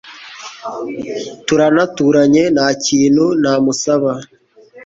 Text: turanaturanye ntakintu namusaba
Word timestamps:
turanaturanye 1.47 2.43
ntakintu 2.55 3.25
namusaba 3.41 4.11